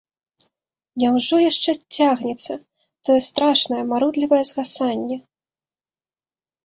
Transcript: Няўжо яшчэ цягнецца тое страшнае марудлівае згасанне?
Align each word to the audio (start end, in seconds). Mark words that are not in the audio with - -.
Няўжо 1.03 1.35
яшчэ 1.49 1.71
цягнецца 1.97 2.53
тое 3.09 3.19
страшнае 3.29 3.83
марудлівае 3.93 4.43
згасанне? 4.51 5.17